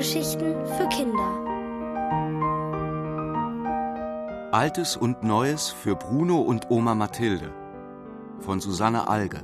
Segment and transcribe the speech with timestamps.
[0.00, 1.28] Hörgeschichten für Kinder.
[4.50, 7.52] Altes und Neues für Bruno und Oma Mathilde
[8.38, 9.42] von Susanne Alge.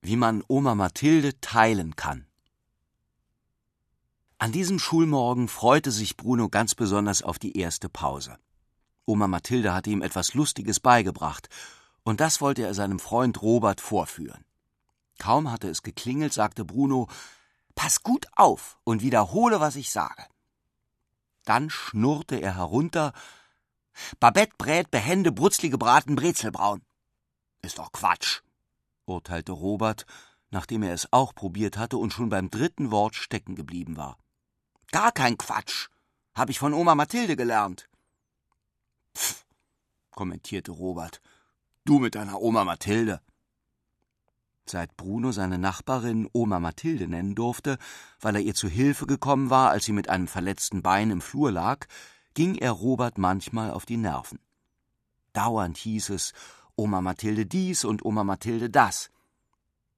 [0.00, 2.26] Wie man Oma Mathilde teilen kann.
[4.38, 8.38] An diesem Schulmorgen freute sich Bruno ganz besonders auf die erste Pause.
[9.06, 11.48] Oma Mathilde hatte ihm etwas Lustiges beigebracht,
[12.02, 14.44] und das wollte er seinem Freund Robert vorführen.
[15.18, 17.08] Kaum hatte es geklingelt, sagte Bruno
[17.74, 20.24] Pass gut auf und wiederhole, was ich sage.
[21.44, 23.12] Dann schnurrte er herunter
[24.20, 26.82] Babette brät behende brutzlige Braten Brezelbraun.
[27.62, 28.40] Ist doch Quatsch,
[29.06, 30.06] urteilte Robert,
[30.50, 34.18] nachdem er es auch probiert hatte und schon beim dritten Wort stecken geblieben war.
[34.94, 35.88] Gar kein Quatsch.
[36.36, 37.88] Hab ich von Oma Mathilde gelernt.
[39.18, 39.44] Pff,
[40.12, 41.20] kommentierte Robert.
[41.84, 43.20] Du mit deiner Oma Mathilde.
[44.66, 47.76] Seit Bruno seine Nachbarin Oma Mathilde nennen durfte,
[48.20, 51.50] weil er ihr zu Hilfe gekommen war, als sie mit einem verletzten Bein im Flur
[51.50, 51.88] lag,
[52.34, 54.38] ging er Robert manchmal auf die Nerven.
[55.32, 56.34] Dauernd hieß es
[56.76, 59.10] Oma Mathilde dies und Oma Mathilde das.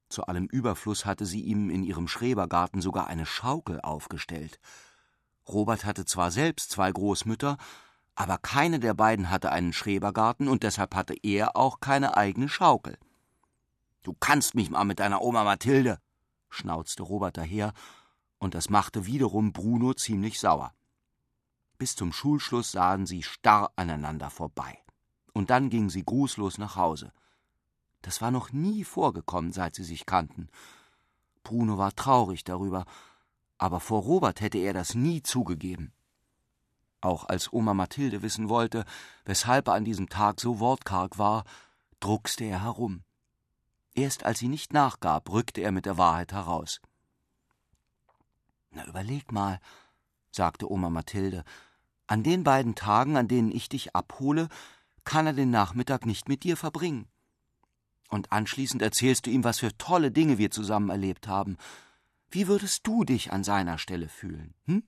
[0.08, 4.60] Zu allem Überfluss hatte sie ihm in ihrem Schrebergarten sogar eine Schaukel aufgestellt.
[5.48, 7.56] Robert hatte zwar selbst zwei Großmütter,
[8.14, 12.98] aber keine der beiden hatte einen Schrebergarten und deshalb hatte er auch keine eigene Schaukel.
[14.02, 15.98] Du kannst mich mal mit deiner Oma Mathilde,
[16.48, 17.72] schnauzte Robert daher,
[18.38, 20.72] und das machte wiederum Bruno ziemlich sauer.
[21.78, 24.78] Bis zum Schulschluss sahen sie starr aneinander vorbei.
[25.34, 27.12] Und dann gingen sie grußlos nach Hause.
[28.06, 30.48] Das war noch nie vorgekommen, seit sie sich kannten.
[31.42, 32.84] Bruno war traurig darüber,
[33.58, 35.92] aber vor Robert hätte er das nie zugegeben.
[37.00, 38.84] Auch als Oma Mathilde wissen wollte,
[39.24, 41.42] weshalb er an diesem Tag so wortkarg war,
[41.98, 43.02] druckste er herum.
[43.92, 46.80] Erst als sie nicht nachgab, rückte er mit der Wahrheit heraus.
[48.70, 49.58] Na, überleg mal,
[50.30, 51.42] sagte Oma Mathilde,
[52.06, 54.48] an den beiden Tagen, an denen ich dich abhole,
[55.02, 57.08] kann er den Nachmittag nicht mit dir verbringen.
[58.08, 61.56] Und anschließend erzählst du ihm, was für tolle Dinge wir zusammen erlebt haben,
[62.30, 64.54] wie würdest du dich an seiner Stelle fühlen?
[64.64, 64.82] Hm?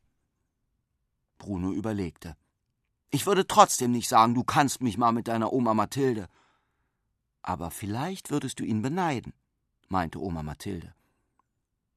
[1.38, 2.36] Bruno überlegte.
[3.10, 6.28] Ich würde trotzdem nicht sagen, du kannst mich mal mit deiner Oma Mathilde.
[7.42, 9.32] Aber vielleicht würdest du ihn beneiden,
[9.88, 10.94] meinte Oma Mathilde.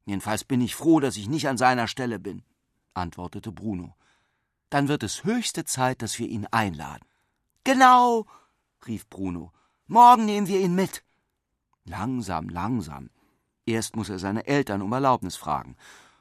[0.05, 2.43] Jedenfalls bin ich froh, dass ich nicht an seiner Stelle bin,
[2.93, 3.95] antwortete Bruno.
[4.69, 7.05] Dann wird es höchste Zeit, dass wir ihn einladen.
[7.63, 8.25] Genau,
[8.87, 9.51] rief Bruno.
[9.87, 11.03] Morgen nehmen wir ihn mit.
[11.85, 13.09] Langsam, langsam.
[13.65, 15.75] Erst muss er seine Eltern um Erlaubnis fragen.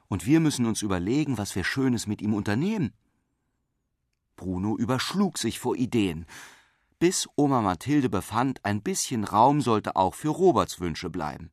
[0.09, 2.93] Und wir müssen uns überlegen, was wir Schönes mit ihm unternehmen.
[4.37, 6.26] Bruno überschlug sich vor Ideen,
[6.98, 11.50] bis Oma Mathilde befand, ein bisschen Raum sollte auch für Roberts Wünsche bleiben.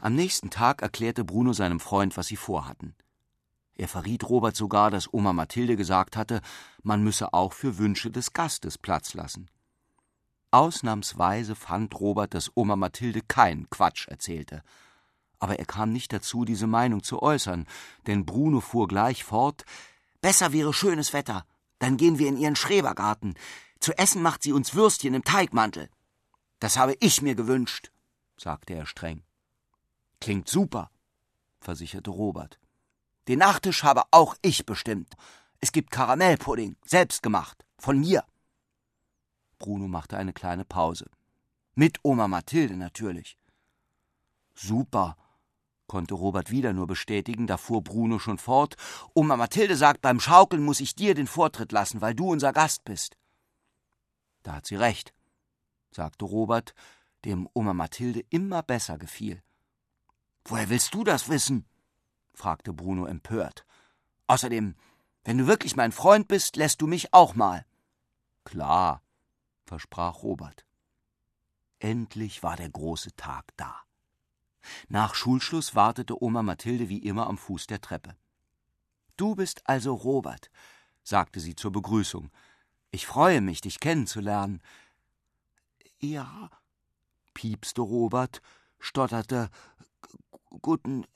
[0.00, 2.94] Am nächsten Tag erklärte Bruno seinem Freund, was sie vorhatten.
[3.74, 6.42] Er verriet Robert sogar, dass Oma Mathilde gesagt hatte,
[6.82, 9.48] man müsse auch für Wünsche des Gastes Platz lassen.
[10.50, 14.62] Ausnahmsweise fand Robert, dass Oma Mathilde keinen Quatsch erzählte.
[15.38, 17.66] Aber er kam nicht dazu, diese Meinung zu äußern,
[18.06, 19.64] denn Bruno fuhr gleich fort
[20.20, 21.46] Besser wäre schönes Wetter,
[21.78, 23.34] dann gehen wir in ihren Schrebergarten.
[23.80, 25.88] Zu essen macht sie uns Würstchen im Teigmantel.
[26.58, 27.90] Das habe ich mir gewünscht,
[28.36, 29.22] sagte er streng.
[30.20, 30.90] Klingt super,
[31.58, 32.60] versicherte Robert.
[33.28, 35.14] Den Nachtisch habe auch ich bestimmt.
[35.60, 38.24] Es gibt Karamellpudding, selbst gemacht, von mir.
[39.60, 41.08] Bruno machte eine kleine Pause.
[41.76, 43.38] Mit Oma Mathilde natürlich.
[44.54, 45.16] Super,
[45.86, 48.76] konnte Robert wieder nur bestätigen, da fuhr Bruno schon fort.
[49.14, 52.84] Oma Mathilde sagt, beim Schaukeln muss ich dir den Vortritt lassen, weil du unser Gast
[52.84, 53.16] bist.
[54.42, 55.14] Da hat sie recht,
[55.92, 56.74] sagte Robert,
[57.24, 59.42] dem Oma Mathilde immer besser gefiel.
[60.44, 61.66] Woher willst du das wissen?
[62.34, 63.66] fragte Bruno empört.
[64.26, 64.74] Außerdem,
[65.24, 67.66] wenn du wirklich mein Freund bist, lässt du mich auch mal.
[68.44, 69.02] Klar,
[69.70, 70.66] versprach Robert.
[71.78, 73.76] Endlich war der große Tag da.
[74.88, 78.16] Nach Schulschluss wartete Oma Mathilde wie immer am Fuß der Treppe.
[79.16, 80.50] Du bist also Robert,
[81.04, 82.32] sagte sie zur Begrüßung.
[82.90, 84.60] Ich freue mich, dich kennenzulernen.
[86.00, 86.50] Ja,
[87.32, 88.42] piepste Robert,
[88.80, 89.50] stotterte
[90.62, 91.06] Guten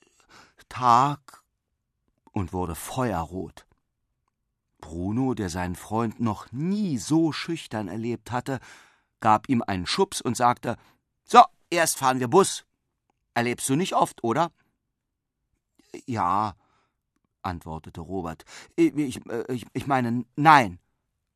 [0.69, 1.43] Tag
[2.31, 3.67] und wurde feuerrot.
[4.85, 8.61] Bruno, der seinen Freund noch nie so schüchtern erlebt hatte,
[9.21, 10.77] gab ihm einen Schubs und sagte
[11.25, 12.67] So, erst fahren wir Bus.
[13.33, 14.53] Erlebst du nicht oft, oder?
[16.05, 16.55] Ja,
[17.41, 18.45] antwortete Robert.
[18.77, 18.95] Ich,
[19.49, 20.79] ich, ich meine, nein,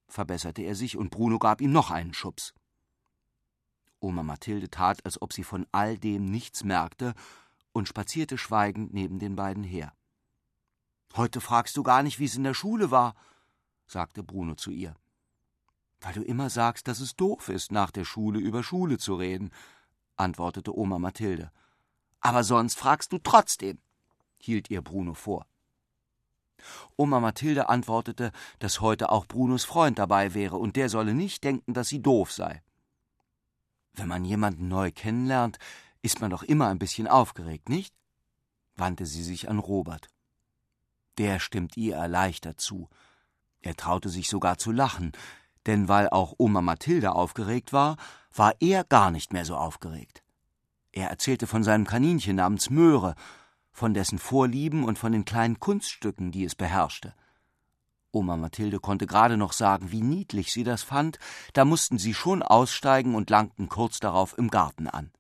[0.09, 2.53] verbesserte er sich, und Bruno gab ihm noch einen Schubs.
[3.99, 7.15] Oma Mathilde tat, als ob sie von all dem nichts merkte
[7.73, 9.95] und spazierte schweigend neben den beiden her.
[11.17, 13.15] Heute fragst du gar nicht, wie es in der Schule war,
[13.89, 14.95] sagte Bruno zu ihr.
[16.01, 19.51] Weil du immer sagst, dass es doof ist, nach der Schule über Schule zu reden,
[20.17, 21.51] antwortete Oma Mathilde.
[22.21, 23.79] Aber sonst fragst du trotzdem,
[24.39, 25.47] hielt ihr Bruno vor.
[26.97, 31.75] Oma Mathilde antwortete, dass heute auch Brunos Freund dabei wäre und der solle nicht denken,
[31.75, 32.63] dass sie doof sei.
[33.93, 35.59] Wenn man jemanden neu kennenlernt,
[36.03, 37.95] ist man doch immer ein bisschen aufgeregt, nicht?
[38.77, 40.09] wandte sie sich an Robert.
[41.19, 42.89] Der stimmt ihr erleichtert zu.
[43.61, 45.13] Er traute sich sogar zu lachen,
[45.67, 47.97] denn weil auch Oma Mathilde aufgeregt war,
[48.35, 50.23] war er gar nicht mehr so aufgeregt.
[50.93, 53.15] Er erzählte von seinem Kaninchen namens Möhre,
[53.73, 57.15] von dessen Vorlieben und von den kleinen Kunststücken, die es beherrschte.
[58.11, 61.19] Oma Mathilde konnte gerade noch sagen, wie niedlich sie das fand,
[61.53, 65.13] da mussten sie schon aussteigen und langten kurz darauf im Garten an.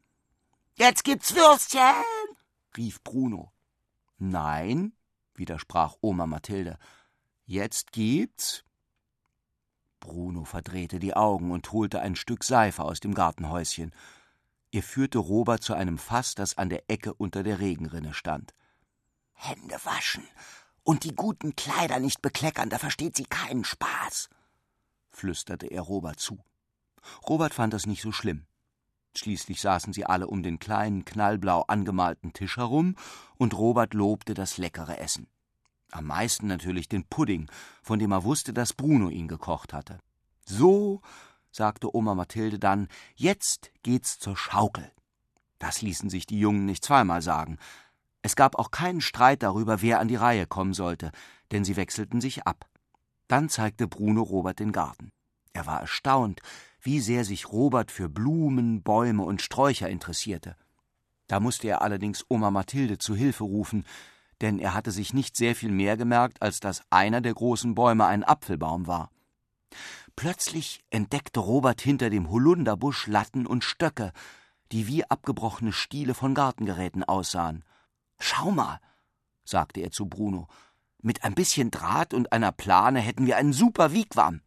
[0.75, 1.93] Jetzt gibt's Würstchen,
[2.77, 3.53] rief Bruno.
[4.17, 4.93] Nein,
[5.35, 6.79] widersprach Oma Mathilde.
[7.51, 8.63] Jetzt gibt's.
[10.01, 13.95] Bruno verdrehte die Augen und holte ein Stück Seife aus dem Gartenhäuschen.
[14.71, 18.53] Er führte Robert zu einem Fass, das an der Ecke unter der Regenrinne stand.
[19.33, 20.25] Hände waschen,
[20.83, 24.29] und die guten Kleider nicht bekleckern, da versteht sie keinen Spaß,
[25.11, 26.45] flüsterte er Robert zu.
[27.27, 28.45] Robert fand das nicht so schlimm.
[29.17, 32.95] Schließlich saßen sie alle um den kleinen, knallblau angemalten Tisch herum,
[33.39, 35.29] und Robert lobte das leckere Essen.
[35.91, 37.51] Am meisten natürlich den Pudding,
[37.83, 39.99] von dem er wusste, dass Bruno ihn gekocht hatte.
[40.45, 41.01] So,
[41.51, 44.91] sagte Oma Mathilde dann, jetzt geht's zur Schaukel.
[45.59, 47.59] Das ließen sich die Jungen nicht zweimal sagen.
[48.23, 51.11] Es gab auch keinen Streit darüber, wer an die Reihe kommen sollte,
[51.51, 52.69] denn sie wechselten sich ab.
[53.27, 55.11] Dann zeigte Bruno Robert den Garten.
[55.53, 56.41] Er war erstaunt,
[56.81, 60.57] wie sehr sich Robert für Blumen, Bäume und Sträucher interessierte.
[61.27, 63.85] Da musste er allerdings Oma Mathilde zu Hilfe rufen,
[64.41, 68.07] denn er hatte sich nicht sehr viel mehr gemerkt, als dass einer der großen Bäume
[68.07, 69.11] ein Apfelbaum war.
[70.17, 74.13] Plötzlich entdeckte Robert hinter dem Holunderbusch Latten und Stöcke,
[74.73, 77.65] die wie abgebrochene Stiele von Gartengeräten aussahen.
[78.19, 78.81] Schau mal,
[79.45, 80.49] sagte er zu Bruno,
[81.01, 84.41] mit ein bisschen Draht und einer Plane hätten wir einen super Wigwam.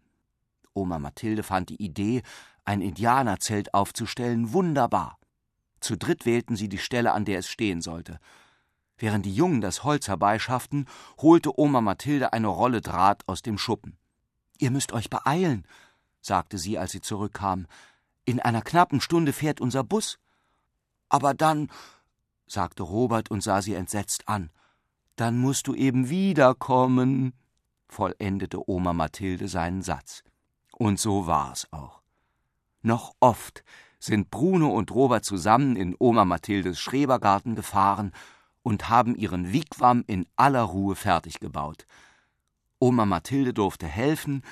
[0.74, 2.22] Oma Mathilde fand die Idee,
[2.66, 5.18] ein Indianerzelt aufzustellen, wunderbar.
[5.80, 8.20] Zu dritt wählten sie die Stelle, an der es stehen sollte.
[9.02, 10.86] Während die Jungen das Holz herbeischafften,
[11.20, 13.98] holte Oma Mathilde eine Rolle Draht aus dem Schuppen.
[14.60, 15.66] Ihr müsst euch beeilen,
[16.22, 17.66] sagte sie, als sie zurückkam.
[18.26, 20.20] In einer knappen Stunde fährt unser Bus.
[21.10, 21.72] Aber dann,
[22.46, 24.52] sagte Robert und sah sie entsetzt an.
[25.16, 27.34] Dann musst du eben wiederkommen,
[27.88, 30.24] vollendete Oma Mathilde seinen Satz.
[30.74, 32.04] Und so war's auch.
[32.84, 33.64] Noch oft
[33.98, 38.12] sind Bruno und Robert zusammen in Oma Mathildes Schrebergarten gefahren
[38.64, 41.86] und haben ihren Wigwam in aller Ruhe fertig gebaut.
[42.80, 44.44] Oma Mathilde durfte helfen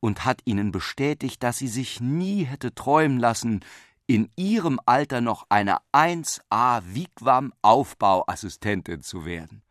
[0.00, 3.64] und hat ihnen bestätigt, dass sie sich nie hätte träumen lassen,
[4.06, 9.62] in ihrem Alter noch eine 1A Wigwam Aufbauassistentin zu werden.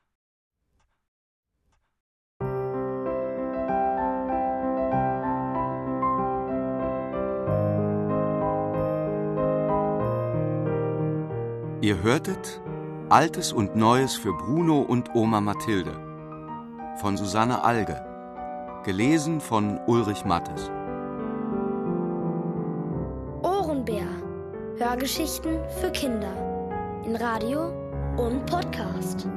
[11.82, 12.62] Ihr hörtet
[13.10, 15.94] Altes und Neues für Bruno und Oma Mathilde
[16.98, 18.04] von Susanne Alge,
[18.84, 20.72] gelesen von Ulrich Mattes.
[23.44, 24.08] Ohrenbär.
[24.78, 26.34] Hörgeschichten für Kinder
[27.06, 27.72] in Radio
[28.18, 29.28] und Podcast.